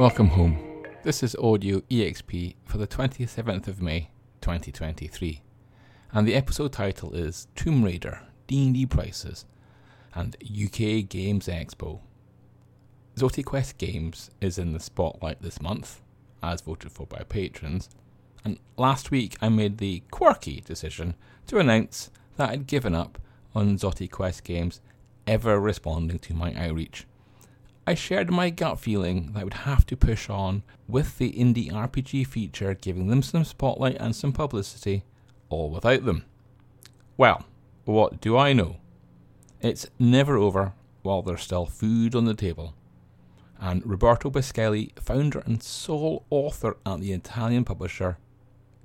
Welcome 0.00 0.28
home. 0.28 0.58
This 1.02 1.22
is 1.22 1.36
Audio 1.36 1.80
EXP 1.80 2.54
for 2.64 2.78
the 2.78 2.86
27th 2.86 3.68
of 3.68 3.82
May 3.82 4.08
2023, 4.40 5.42
and 6.12 6.26
the 6.26 6.34
episode 6.34 6.72
title 6.72 7.12
is 7.12 7.48
Tomb 7.54 7.84
Raider 7.84 8.22
D&D 8.46 8.86
Prices 8.86 9.44
and 10.14 10.38
UK 10.42 11.06
Games 11.06 11.48
Expo. 11.48 12.00
ZotiQuest 13.16 13.76
Games 13.76 14.30
is 14.40 14.56
in 14.56 14.72
the 14.72 14.80
spotlight 14.80 15.42
this 15.42 15.60
month, 15.60 16.00
as 16.42 16.62
voted 16.62 16.92
for 16.92 17.06
by 17.06 17.22
patrons, 17.24 17.90
and 18.42 18.58
last 18.78 19.10
week 19.10 19.36
I 19.42 19.50
made 19.50 19.76
the 19.76 20.02
quirky 20.10 20.62
decision 20.62 21.14
to 21.48 21.58
announce 21.58 22.10
that 22.38 22.48
I'd 22.48 22.66
given 22.66 22.94
up 22.94 23.18
on 23.54 23.76
ZotiQuest 23.76 24.44
Games 24.44 24.80
ever 25.26 25.60
responding 25.60 26.20
to 26.20 26.32
my 26.32 26.54
outreach. 26.54 27.04
I 27.86 27.94
shared 27.94 28.30
my 28.30 28.50
gut 28.50 28.78
feeling 28.78 29.32
that 29.32 29.40
I 29.40 29.44
would 29.44 29.54
have 29.54 29.86
to 29.86 29.96
push 29.96 30.28
on 30.28 30.62
with 30.86 31.18
the 31.18 31.32
indie 31.32 31.72
RPG 31.72 32.26
feature, 32.26 32.74
giving 32.74 33.08
them 33.08 33.22
some 33.22 33.44
spotlight 33.44 33.96
and 33.98 34.14
some 34.14 34.32
publicity, 34.32 35.04
all 35.48 35.70
without 35.70 36.04
them. 36.04 36.24
Well, 37.16 37.44
what 37.84 38.20
do 38.20 38.36
I 38.36 38.52
know? 38.52 38.76
It's 39.60 39.86
never 39.98 40.36
over 40.36 40.74
while 41.02 41.22
there's 41.22 41.42
still 41.42 41.66
food 41.66 42.14
on 42.14 42.26
the 42.26 42.34
table. 42.34 42.74
And 43.58 43.84
Roberto 43.84 44.30
Biscelli, 44.30 44.98
founder 44.98 45.40
and 45.40 45.62
sole 45.62 46.24
author 46.30 46.76
at 46.86 47.00
the 47.00 47.12
Italian 47.12 47.64
publisher, 47.64 48.18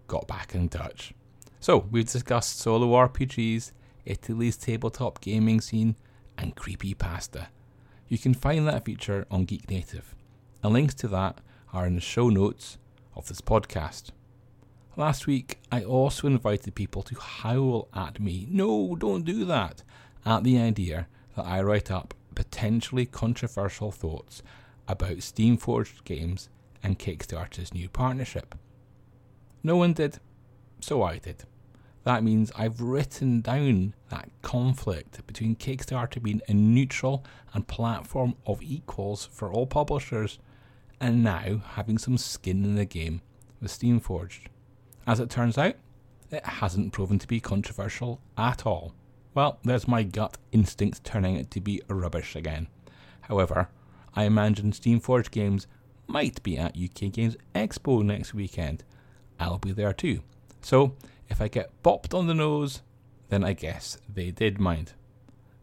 got 0.07 0.27
back 0.27 0.55
in 0.55 0.69
touch. 0.69 1.13
So, 1.59 1.87
we've 1.91 2.09
discussed 2.09 2.59
solo 2.59 2.87
RPGs, 3.07 3.71
Italy's 4.05 4.57
tabletop 4.57 5.21
gaming 5.21 5.61
scene, 5.61 5.95
and 6.37 6.55
creepy 6.55 6.93
pasta. 6.93 7.47
You 8.07 8.17
can 8.19 8.35
find 8.35 8.67
that 8.67 8.85
feature 8.85 9.25
on 9.31 9.45
Geek 9.45 9.69
Native, 9.69 10.13
and 10.61 10.73
links 10.73 10.93
to 10.95 11.07
that 11.07 11.41
are 11.73 11.87
in 11.87 11.95
the 11.95 12.01
show 12.01 12.29
notes 12.29 12.77
of 13.15 13.27
this 13.27 13.41
podcast. 13.41 14.11
Last 14.95 15.25
week, 15.25 15.59
I 15.71 15.83
also 15.83 16.27
invited 16.27 16.75
people 16.75 17.01
to 17.03 17.19
howl 17.19 17.87
at 17.95 18.19
me, 18.19 18.47
no, 18.49 18.95
don't 18.95 19.25
do 19.25 19.43
that, 19.45 19.83
at 20.25 20.43
the 20.43 20.59
idea 20.59 21.07
that 21.35 21.45
I 21.45 21.61
write 21.61 21.89
up 21.89 22.13
potentially 22.35 23.05
controversial 23.05 23.91
thoughts 23.91 24.43
about 24.87 25.17
Steamforged 25.17 26.03
games 26.03 26.49
and 26.83 26.99
Kickstarter's 26.99 27.73
new 27.73 27.89
partnership. 27.89 28.53
No 29.63 29.77
one 29.77 29.93
did, 29.93 30.19
so 30.79 31.01
I 31.01 31.17
did. 31.17 31.45
That 32.05 32.23
means 32.23 32.51
I've 32.55 32.81
written 32.81 33.41
down 33.41 33.95
that 34.09 34.29
conflict 34.43 35.25
between 35.25 35.55
Kickstarter 35.55 36.21
being 36.21 36.41
a 36.47 36.53
neutral 36.53 37.25
and 37.51 37.67
platform 37.67 38.35
of 38.45 38.61
equals 38.61 39.27
for 39.31 39.51
all 39.51 39.65
publishers 39.65 40.37
and 41.01 41.23
now 41.23 41.63
having 41.73 41.97
some 41.97 42.19
skin 42.19 42.63
in 42.63 42.75
the 42.75 42.85
game 42.85 43.21
with 43.59 43.71
Steamforged. 43.71 44.47
As 45.07 45.19
it 45.19 45.31
turns 45.31 45.57
out, 45.57 45.75
it 46.29 46.45
hasn't 46.45 46.93
proven 46.93 47.17
to 47.17 47.27
be 47.27 47.39
controversial 47.39 48.21
at 48.37 48.67
all. 48.67 48.93
Well, 49.33 49.57
there's 49.63 49.87
my 49.87 50.03
gut 50.03 50.37
instinct 50.51 51.03
turning 51.03 51.35
it 51.35 51.49
to 51.51 51.59
be 51.59 51.81
rubbish 51.87 52.35
again. 52.35 52.67
However, 53.21 53.69
I 54.13 54.25
imagine 54.25 54.73
Steamforged 54.73 55.31
games 55.31 55.65
might 56.05 56.43
be 56.43 56.55
at 56.55 56.77
UK 56.77 57.11
Games 57.11 57.35
Expo 57.55 58.03
next 58.03 58.35
weekend. 58.35 58.83
I'll 59.39 59.57
be 59.57 59.71
there 59.71 59.91
too. 59.91 60.21
So, 60.61 60.95
if 61.29 61.41
I 61.41 61.47
get 61.47 61.71
bopped 61.83 62.13
on 62.13 62.27
the 62.27 62.33
nose, 62.33 62.81
then 63.29 63.43
I 63.43 63.53
guess 63.53 63.97
they 64.07 64.31
did 64.31 64.59
mind. 64.59 64.93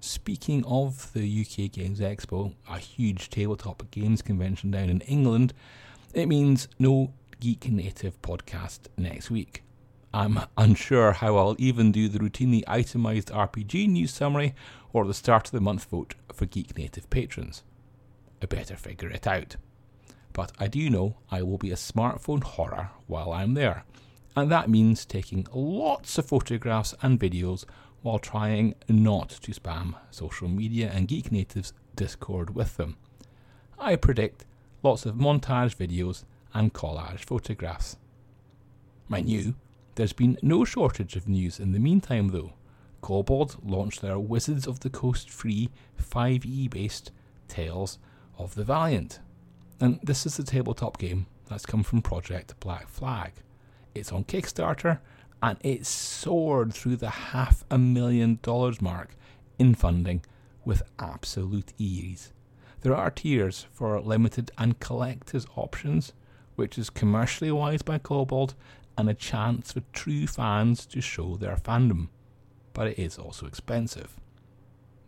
Speaking 0.00 0.64
of 0.66 1.12
the 1.12 1.20
UK 1.42 1.70
Games 1.70 2.00
Expo, 2.00 2.54
a 2.68 2.78
huge 2.78 3.30
tabletop 3.30 3.88
games 3.90 4.20
convention 4.20 4.70
down 4.70 4.90
in 4.90 5.00
England, 5.02 5.54
it 6.12 6.26
means 6.26 6.68
no 6.78 7.12
Geek 7.38 7.70
Native 7.70 8.20
podcast 8.20 8.80
next 8.96 9.30
week. 9.30 9.62
I'm 10.12 10.40
unsure 10.56 11.12
how 11.12 11.36
I'll 11.36 11.56
even 11.58 11.92
do 11.92 12.08
the 12.08 12.18
routinely 12.18 12.64
itemised 12.64 13.30
RPG 13.32 13.88
news 13.88 14.12
summary 14.12 14.54
or 14.92 15.06
the 15.06 15.14
start 15.14 15.46
of 15.46 15.52
the 15.52 15.60
month 15.60 15.84
vote 15.84 16.14
for 16.32 16.46
Geek 16.46 16.76
Native 16.76 17.08
patrons. 17.08 17.62
I 18.42 18.46
better 18.46 18.76
figure 18.76 19.08
it 19.08 19.26
out. 19.26 19.56
But 20.32 20.52
I 20.58 20.66
do 20.66 20.90
know 20.90 21.16
I 21.30 21.42
will 21.42 21.58
be 21.58 21.70
a 21.70 21.76
smartphone 21.76 22.42
horror 22.42 22.90
while 23.06 23.32
I'm 23.32 23.54
there 23.54 23.84
and 24.34 24.50
that 24.50 24.70
means 24.70 25.04
taking 25.04 25.46
lots 25.52 26.18
of 26.18 26.26
photographs 26.26 26.94
and 27.02 27.20
videos 27.20 27.64
while 28.02 28.18
trying 28.18 28.74
not 28.88 29.28
to 29.28 29.52
spam 29.52 29.94
social 30.10 30.48
media 30.48 30.90
and 30.92 31.08
Geek 31.08 31.30
Natives 31.30 31.72
Discord 31.94 32.54
with 32.54 32.76
them. 32.76 32.96
I 33.78 33.96
predict 33.96 34.44
lots 34.82 35.06
of 35.06 35.16
montage 35.16 35.76
videos 35.76 36.24
and 36.54 36.72
collage 36.72 37.24
photographs. 37.24 37.96
Mind 39.08 39.28
you, 39.28 39.54
there's 39.94 40.12
been 40.12 40.38
no 40.42 40.64
shortage 40.64 41.16
of 41.16 41.28
news 41.28 41.60
in 41.60 41.72
the 41.72 41.78
meantime 41.78 42.28
though. 42.28 42.54
Kobold 43.02 43.56
launched 43.64 44.00
their 44.00 44.18
Wizards 44.18 44.66
of 44.66 44.80
the 44.80 44.90
Coast 44.90 45.28
free 45.28 45.70
5e 46.00 46.70
based 46.70 47.10
Tales 47.48 47.98
of 48.38 48.54
the 48.54 48.64
Valiant. 48.64 49.20
And 49.80 49.98
this 50.02 50.24
is 50.24 50.36
the 50.36 50.44
tabletop 50.44 50.98
game 50.98 51.26
that's 51.48 51.66
come 51.66 51.82
from 51.82 52.00
Project 52.02 52.58
Black 52.60 52.88
Flag. 52.88 53.32
It's 53.94 54.12
on 54.12 54.24
Kickstarter 54.24 55.00
and 55.42 55.58
it 55.60 55.84
soared 55.84 56.72
through 56.72 56.96
the 56.96 57.10
half 57.10 57.64
a 57.70 57.76
million 57.76 58.38
dollars 58.42 58.80
mark 58.80 59.16
in 59.58 59.74
funding 59.74 60.24
with 60.64 60.82
absolute 60.98 61.72
ease. 61.78 62.32
There 62.82 62.94
are 62.94 63.10
tiers 63.10 63.66
for 63.72 64.00
limited 64.00 64.50
and 64.56 64.78
collector's 64.80 65.46
options, 65.56 66.12
which 66.54 66.78
is 66.78 66.90
commercially 66.90 67.50
wise 67.50 67.82
by 67.82 67.98
Kobold 67.98 68.54
and 68.96 69.08
a 69.08 69.14
chance 69.14 69.72
for 69.72 69.82
true 69.92 70.26
fans 70.26 70.86
to 70.86 71.00
show 71.00 71.36
their 71.36 71.56
fandom. 71.56 72.08
But 72.72 72.88
it 72.88 72.98
is 72.98 73.18
also 73.18 73.46
expensive. 73.46 74.16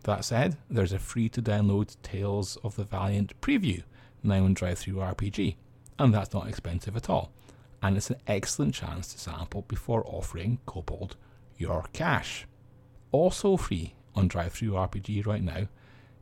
That 0.03 0.25
said, 0.25 0.57
there's 0.69 0.93
a 0.93 0.99
free 0.99 1.29
to 1.29 1.41
download 1.41 1.95
Tales 2.03 2.57
of 2.63 2.75
the 2.75 2.83
Valiant 2.83 3.39
preview 3.41 3.83
now 4.21 4.43
on 4.43 4.55
DriveThruRPG, 4.55 5.55
and 5.97 6.13
that's 6.13 6.33
not 6.33 6.47
expensive 6.47 6.95
at 6.95 7.09
all 7.09 7.31
and 7.85 7.97
it's 7.97 8.09
an 8.09 8.15
excellent 8.25 8.73
chance 8.73 9.13
to 9.13 9.19
sample 9.19 9.61
before 9.67 10.03
offering 10.07 10.57
Kobold 10.65 11.15
your 11.55 11.85
cash. 11.93 12.47
Also 13.11 13.57
free 13.57 13.93
on 14.15 14.27
DriveThruRPG 14.27 15.23
right 15.27 15.43
now 15.43 15.67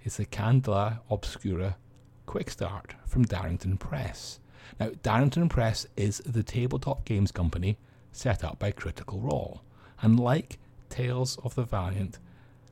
is 0.04 0.18
the 0.18 0.26
Candela 0.26 1.00
Obscura 1.10 1.78
Quick 2.26 2.50
Start 2.50 2.96
from 3.06 3.24
Darrington 3.24 3.78
Press. 3.78 4.42
Now, 4.78 4.92
Darrington 5.04 5.48
Press 5.48 5.88
is 5.96 6.18
the 6.26 6.44
tabletop 6.44 7.06
games 7.06 7.32
company 7.32 7.78
set 8.12 8.44
up 8.44 8.60
by 8.60 8.72
Critical 8.72 9.22
Role, 9.22 9.62
and 10.02 10.20
like 10.20 10.60
Tales 10.90 11.40
of 11.46 11.56
the 11.56 11.64
Valiant, 11.64 12.20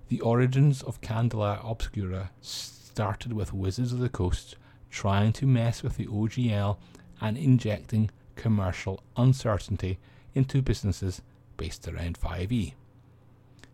the 0.09 0.19
origins 0.19 0.83
of 0.83 0.99
Candela 0.99 1.61
Obscura 1.63 2.31
started 2.41 3.31
with 3.31 3.53
Wizards 3.53 3.93
of 3.93 3.99
the 3.99 4.09
Coast 4.09 4.57
trying 4.89 5.31
to 5.31 5.45
mess 5.45 5.81
with 5.81 5.95
the 5.95 6.07
OGL 6.07 6.75
and 7.21 7.37
injecting 7.37 8.09
commercial 8.41 9.03
uncertainty 9.15 9.99
into 10.33 10.63
businesses 10.63 11.21
based 11.57 11.87
around 11.87 12.19
5e. 12.19 12.73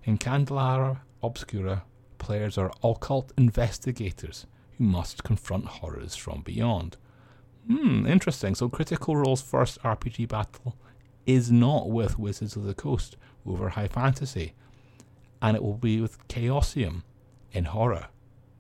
In 0.04 0.18
Candela 0.18 1.00
Obscura, 1.24 1.84
players 2.18 2.58
are 2.58 2.74
occult 2.84 3.32
investigators 3.38 4.46
who 4.78 4.84
must 4.84 5.24
confront 5.24 5.66
horrors 5.66 6.18
from 6.18 6.42
beyond. 6.42 6.98
Hmm, 7.68 8.06
interesting. 8.06 8.56
So 8.56 8.68
Critical 8.68 9.16
Role's 9.16 9.42
first 9.42 9.82
RPG 9.84 10.28
battle 10.28 10.76
is 11.26 11.50
not 11.50 11.90
with 11.90 12.20
Wizards 12.20 12.58
of 12.58 12.64
the 12.64 12.74
Coast 12.74 13.16
over 13.46 13.70
high 13.70 13.88
fantasy, 13.88 14.54
and 15.42 15.56
it 15.56 15.64
will 15.64 15.78
be 15.78 16.02
with 16.02 16.28
Chaosium 16.28 17.04
in 17.54 17.64
horror. 17.66 18.08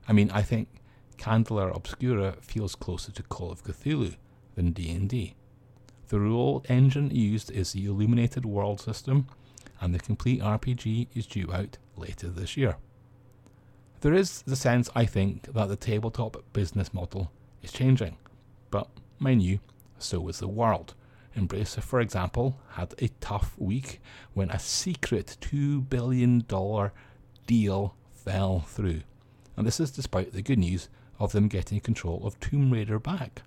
I 0.07 0.13
mean, 0.13 0.31
I 0.31 0.41
think 0.41 0.69
Candela 1.17 1.75
Obscura 1.75 2.37
feels 2.39 2.75
closer 2.75 3.11
to 3.11 3.23
Call 3.23 3.51
of 3.51 3.63
Cthulhu 3.65 4.15
than 4.55 4.71
D&D. 4.71 5.35
The 6.09 6.19
rule 6.19 6.63
engine 6.69 7.12
used 7.12 7.51
is 7.51 7.74
the 7.74 7.86
Illuminated 7.86 8.45
World 8.45 8.80
system, 8.80 9.27
and 9.81 9.94
the 9.94 10.00
complete 10.00 10.42
RPG 10.42 11.07
is 11.13 11.27
due 11.27 11.51
out 11.51 11.77
later 11.98 12.30
this 12.30 12.56
year. 12.56 12.77
There 14.01 14.13
is 14.13 14.42
the 14.44 14.56
sense, 14.56 14.89
I 14.95 15.06
think, 15.06 15.54
that 15.54 15.68
the 15.68 15.75
tabletop 15.75 16.42
business 16.54 16.94
model 16.94 17.31
is 17.62 17.71
changing, 17.71 18.18
but 18.71 18.88
mind 19.19 19.42
you, 19.42 19.59
so 20.00 20.27
is 20.30 20.39
the 20.39 20.48
world. 20.48 20.94
Embracer, 21.36 21.83
for 21.83 22.00
example, 22.00 22.57
had 22.69 22.95
a 23.00 23.09
tough 23.19 23.54
week 23.57 24.01
when 24.33 24.50
a 24.50 24.59
secret 24.59 25.38
$2 25.42 25.89
billion 25.89 26.45
deal 27.45 27.95
fell 28.13 28.62
through. 28.62 29.01
And 29.56 29.68
this 29.68 29.80
is 29.80 29.92
despite 29.92 30.33
the 30.33 30.42
good 30.42 30.59
news 30.59 30.89
of 31.19 31.31
them 31.31 31.48
getting 31.48 31.80
control 31.80 32.21
of 32.25 32.39
Tomb 32.39 32.71
Raider 32.71 33.00
back. 33.00 33.42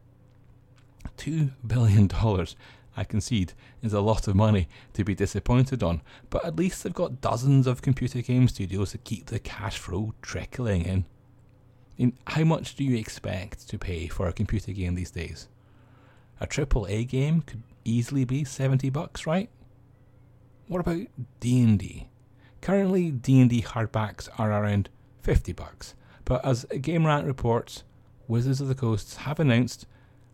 $2 1.17 1.53
billion, 1.67 2.11
I 2.97 3.05
concede, 3.05 3.53
is 3.83 3.93
a 3.93 4.01
lot 4.01 4.29
of 4.29 4.35
money 4.35 4.69
to 4.95 5.05
be 5.05 5.15
disappointed 5.15 5.83
on, 5.83 6.03
but 6.29 6.45
at 6.45 6.57
least 6.57 6.83
they've 6.83 6.93
got 6.93 7.21
dozens 7.21 7.67
of 7.67 7.83
computer 7.83 8.21
game 8.23 8.49
studios 8.49 8.93
to 8.93 8.99
keep 8.99 9.27
the 9.27 9.39
cash 9.39 9.79
flow 9.79 10.15
trickling 10.23 10.85
in. 10.85 11.05
I 11.99 12.03
mean, 12.03 12.19
how 12.27 12.45
much 12.45 12.75
do 12.77 12.85
you 12.85 12.97
expect 12.97 13.69
to 13.69 13.79
pay 13.79 14.09
for 14.09 14.27
a 14.27 14.33
computer 14.33 14.73
game 14.73 14.95
these 14.95 15.11
days? 15.11 15.49
A 16.41 16.47
triple 16.47 16.87
A 16.89 17.05
game 17.05 17.43
could 17.43 17.63
easily 17.85 18.25
be 18.25 18.45
70 18.45 18.89
bucks, 18.91 19.27
right? 19.27 19.51
What 20.67 20.81
about 20.81 21.07
D&D? 21.41 22.09
Currently, 22.61 23.11
D&D 23.11 23.63
hardbacks 23.63 24.29
are 24.39 24.53
around 24.53 24.89
50 25.23 25.53
bucks, 25.53 25.95
but 26.25 26.45
as 26.45 26.65
Game 26.81 27.07
Rant 27.07 27.27
reports, 27.27 27.85
Wizards 28.29 28.61
of 28.61 28.69
the 28.69 28.75
Coast 28.75 29.17
have 29.17 29.41
announced 29.41 29.87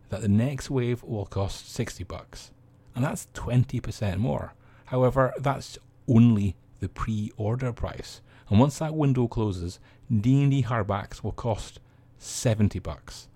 that 0.09 0.21
the 0.21 0.27
next 0.27 0.69
wave 0.69 1.03
will 1.03 1.25
cost 1.25 1.71
60 1.71 2.03
bucks, 2.03 2.51
and 2.95 3.03
that's 3.03 3.27
20% 3.33 4.17
more. 4.17 4.53
However, 4.85 5.33
that's 5.37 5.77
only 6.07 6.55
the 6.79 6.89
pre-order 6.89 7.73
price, 7.73 8.21
and 8.49 8.59
once 8.59 8.79
that 8.79 8.95
window 8.95 9.27
closes, 9.27 9.79
D&D 10.09 10.63
hardbacks 10.63 11.23
will 11.23 11.33
cost 11.33 11.79
70 12.17 12.79
bucks. 12.79 13.27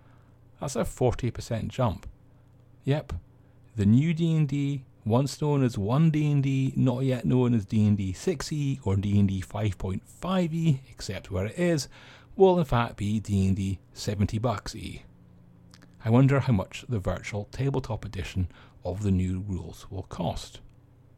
That's 0.59 0.75
a 0.75 0.81
40% 0.81 1.68
jump. 1.68 2.07
Yep, 2.83 3.13
the 3.75 3.85
new 3.85 4.13
D&D, 4.13 4.85
once 5.06 5.41
known 5.41 5.63
as 5.63 5.75
1D&D, 5.75 6.73
not 6.75 7.03
yet 7.03 7.25
known 7.25 7.53
as 7.53 7.65
D&D 7.65 8.13
6e 8.13 8.79
or 8.83 8.95
D&D 8.95 9.41
5.5e, 9.41 10.79
except 10.89 11.31
where 11.31 11.47
it 11.47 11.57
is, 11.57 11.88
will 12.35 12.59
in 12.59 12.65
fact 12.65 12.97
be 12.97 13.19
D&D 13.19 13.79
70 13.94 14.38
bucks 14.38 14.75
e. 14.75 15.03
I 16.03 16.09
wonder 16.09 16.39
how 16.39 16.53
much 16.53 16.86
the 16.89 17.00
virtual 17.00 17.48
tabletop 17.51 18.06
edition 18.06 18.48
of 18.83 19.03
the 19.03 19.12
new 19.12 19.44
rules 19.48 19.86
will 19.89 20.03
cost. 20.03 20.59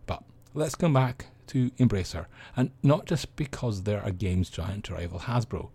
But 0.05 0.23
let's 0.53 0.75
come 0.75 0.93
back 0.93 1.27
to 1.47 1.69
Embracer, 1.71 2.25
and 2.55 2.71
not 2.81 3.05
just 3.05 3.35
because 3.35 3.83
they're 3.83 4.03
a 4.03 4.11
games 4.11 4.49
giant 4.49 4.85
to 4.85 4.95
rival 4.95 5.19
Hasbro. 5.19 5.69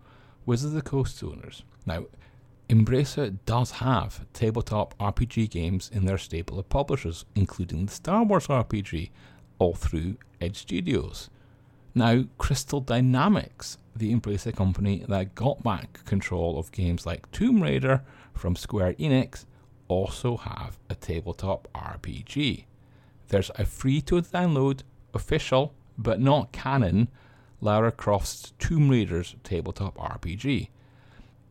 Wizards 0.45 0.73
of 0.73 0.83
the 0.83 0.89
Coast 0.89 1.23
owners. 1.23 1.63
Now, 1.85 2.05
Embracer 2.69 3.37
does 3.45 3.71
have 3.71 4.25
tabletop 4.33 4.95
RPG 4.99 5.49
games 5.49 5.89
in 5.91 6.05
their 6.05 6.17
stable 6.17 6.59
of 6.59 6.69
publishers, 6.69 7.25
including 7.35 7.85
the 7.85 7.91
Star 7.91 8.23
Wars 8.23 8.47
RPG, 8.47 9.09
all 9.57 9.73
through 9.73 10.17
Edge 10.39 10.57
Studios. 10.57 11.29
Now, 11.95 12.25
Crystal 12.37 12.79
Dynamics, 12.79 13.77
the 13.95 14.13
Embracer 14.13 14.55
company 14.55 15.03
that 15.07 15.35
got 15.35 15.63
back 15.63 16.05
control 16.05 16.59
of 16.59 16.71
games 16.71 17.05
like 17.05 17.29
Tomb 17.31 17.61
Raider 17.61 18.03
from 18.39 18.55
Square 18.55 18.93
Enix, 18.93 19.45
also 19.87 20.37
have 20.37 20.79
a 20.89 20.95
tabletop 20.95 21.67
RPG. 21.73 22.65
There's 23.27 23.51
a 23.55 23.65
free 23.65 24.01
to 24.01 24.21
download, 24.21 24.81
official, 25.13 25.73
but 25.97 26.19
not 26.21 26.51
canon, 26.51 27.09
Lara 27.61 27.91
Croft's 27.91 28.53
Tomb 28.57 28.89
Raiders 28.89 29.35
tabletop 29.43 29.97
RPG. 29.97 30.69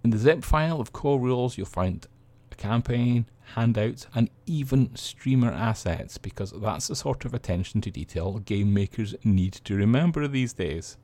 In 0.03 0.11
the 0.11 0.19
zip 0.19 0.43
file 0.43 0.81
of 0.81 0.93
core 0.93 1.21
rules, 1.21 1.59
you'll 1.59 1.67
find 1.67 2.07
a 2.51 2.55
campaign, 2.55 3.27
handouts, 3.55 4.07
and 4.15 4.31
even 4.47 4.95
streamer 4.97 5.51
assets 5.51 6.17
because 6.17 6.53
that's 6.53 6.89
the 6.89 6.97
sort 6.97 7.25
of 7.25 7.35
attention 7.35 7.81
to 7.83 7.91
detail 7.91 8.39
game 8.39 8.73
makers 8.73 9.15
need 9.25 9.53
to 9.53 9.77
remember 9.77 10.27
these 10.27 10.55
days. 10.55 10.97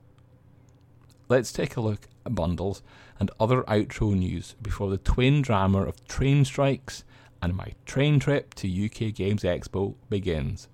Let's 1.35 1.53
take 1.53 1.77
a 1.77 1.81
look 1.81 2.07
at 2.25 2.37
bundles 2.37 2.81
and 3.19 3.29
other 3.41 3.65
outro 3.65 4.17
news 4.17 4.55
before 4.63 4.89
the 4.89 4.99
twin 4.99 5.43
drama 5.43 5.83
of 5.83 6.07
train 6.07 6.45
strikes 6.45 7.03
and 7.43 7.57
my 7.57 7.73
train 7.85 8.21
trip 8.21 8.55
to 8.55 8.85
UK 8.85 9.13
Games 9.13 9.43
Expo 9.43 9.97
begins. 10.09 10.69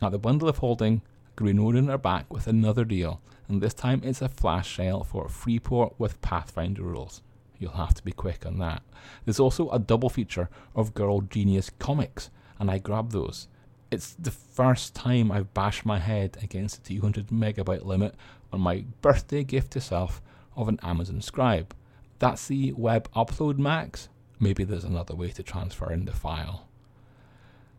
At 0.00 0.12
the 0.12 0.18
bundle 0.18 0.48
of 0.48 0.56
holding, 0.56 1.02
Green 1.36 1.60
Ronin 1.60 1.90
are 1.90 1.98
back 1.98 2.32
with 2.32 2.46
another 2.46 2.86
deal, 2.86 3.20
and 3.48 3.60
this 3.60 3.74
time 3.74 4.00
it's 4.02 4.22
a 4.22 4.30
flash 4.30 4.78
sale 4.78 5.04
for 5.04 5.28
Freeport 5.28 5.92
with 5.98 6.22
Pathfinder 6.22 6.82
rules. 6.82 7.20
You'll 7.58 7.72
have 7.72 7.92
to 7.96 8.02
be 8.02 8.12
quick 8.12 8.46
on 8.46 8.58
that. 8.60 8.82
There's 9.26 9.38
also 9.38 9.68
a 9.68 9.78
double 9.78 10.08
feature 10.08 10.48
of 10.74 10.94
Girl 10.94 11.20
Genius 11.20 11.68
comics, 11.78 12.30
and 12.58 12.70
I 12.70 12.78
grabbed 12.78 13.12
those. 13.12 13.48
It's 13.90 14.14
the 14.14 14.30
first 14.30 14.94
time 14.94 15.30
I've 15.30 15.52
bashed 15.52 15.84
my 15.84 15.98
head 15.98 16.38
against 16.42 16.82
the 16.82 16.94
200 16.94 17.26
megabyte 17.26 17.84
limit 17.84 18.14
on 18.56 18.62
my 18.62 18.84
birthday 19.02 19.44
gift 19.44 19.72
to 19.72 19.80
self 19.80 20.20
of 20.56 20.66
an 20.68 20.80
Amazon 20.82 21.20
Scribe. 21.20 21.74
That's 22.18 22.48
the 22.48 22.72
web 22.72 23.08
upload 23.12 23.58
max. 23.58 24.08
Maybe 24.40 24.64
there's 24.64 24.84
another 24.84 25.14
way 25.14 25.30
to 25.30 25.42
transfer 25.42 25.92
in 25.92 26.06
the 26.06 26.12
file. 26.12 26.66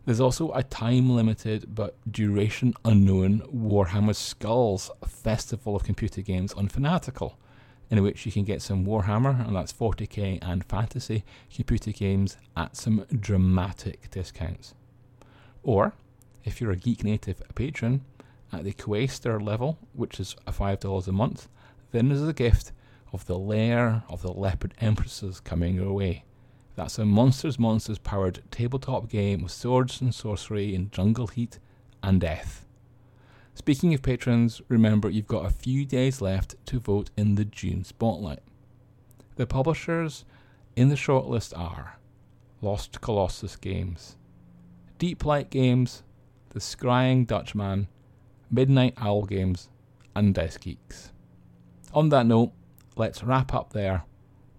There's 0.06 0.22
also 0.22 0.52
a 0.54 0.64
time 0.64 1.10
limited 1.10 1.76
but 1.76 1.98
duration 2.10 2.74
unknown 2.86 3.42
Warhammer 3.54 4.16
Skulls 4.16 4.90
Festival 5.06 5.76
of 5.76 5.84
Computer 5.84 6.22
Games 6.22 6.54
on 6.54 6.70
Fanatical 6.70 7.38
in 7.90 8.04
which 8.04 8.26
you 8.26 8.32
can 8.32 8.44
get 8.44 8.62
some 8.62 8.86
Warhammer, 8.86 9.48
and 9.48 9.56
that's 9.56 9.72
40k 9.72 10.40
and 10.42 10.64
fantasy 10.66 11.24
computer 11.54 11.92
games 11.92 12.38
at 12.56 12.76
some 12.76 13.06
dramatic 13.18 14.12
discounts. 14.12 14.76
Or, 15.64 15.94
if 16.44 16.60
you're 16.60 16.72
a 16.72 16.76
Geek 16.76 17.04
Native 17.04 17.42
patron, 17.56 18.04
at 18.52 18.64
the 18.64 18.74
Quaestor 18.74 19.42
level, 19.42 19.78
which 19.94 20.20
is 20.20 20.36
$5 20.48 21.08
a 21.08 21.12
month, 21.12 21.50
then 21.92 22.10
there's 22.10 22.28
a 22.28 22.34
gift 22.34 22.72
of 23.14 23.26
the 23.26 23.38
Lair 23.38 24.04
of 24.10 24.22
the 24.22 24.32
Leopard 24.32 24.74
Empresses 24.80 25.40
coming 25.40 25.76
your 25.76 25.94
way. 25.94 26.24
That's 26.76 27.00
a 27.00 27.06
Monsters 27.06 27.58
Monsters 27.58 27.98
powered 27.98 28.44
tabletop 28.52 29.10
game 29.10 29.42
with 29.42 29.52
swords 29.52 30.00
and 30.00 30.14
sorcery 30.14 30.76
in 30.76 30.92
jungle 30.92 31.28
heat 31.28 31.60
and 32.04 32.22
death. 32.22 32.66
Speaking 33.56 33.94
of 33.96 34.04
patrons, 34.04 34.62
remember 34.68 35.10
you've 35.10 35.28
got 35.28 35.46
a 35.46 35.50
few 35.50 35.86
days 35.86 36.22
left 36.22 36.56
to 36.68 36.80
vote 36.80 37.10
in 37.18 37.36
the 37.36 37.46
June 37.46 37.84
Spotlight. 37.84 38.44
The 39.36 39.48
publishers 39.48 40.26
in 40.76 40.90
the 40.90 40.96
shortlist 40.96 41.58
are 41.58 41.98
Lost 42.62 43.02
Colossus 43.02 43.56
Games, 43.56 44.16
Deep 45.00 45.26
Light 45.26 45.50
Games, 45.50 46.04
The 46.50 46.60
Scrying 46.60 47.26
Dutchman, 47.26 47.88
Midnight 48.50 48.94
Owl 48.98 49.24
Games, 49.24 49.70
and 50.16 50.34
Dice 50.34 50.58
Geeks. 50.58 51.12
On 51.94 52.10
that 52.10 52.26
note, 52.26 52.54
let's 52.96 53.24
wrap 53.24 53.54
up 53.54 53.74
there. 53.74 54.04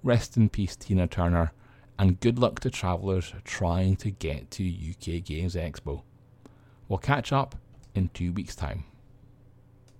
Rest 0.02 0.36
in 0.36 0.48
peace, 0.48 0.76
Tina 0.76 1.06
Turner, 1.06 1.52
and 1.98 2.20
good 2.20 2.38
luck 2.38 2.60
to 2.60 2.70
travellers 2.70 3.32
trying 3.44 3.96
to 3.96 4.10
get 4.10 4.50
to 4.52 4.64
UK 4.64 5.24
Games 5.24 5.54
Expo. 5.54 6.02
We'll 6.88 6.98
catch 6.98 7.32
up 7.32 7.56
in 7.94 8.10
two 8.10 8.32
weeks' 8.32 8.54
time. 8.54 8.84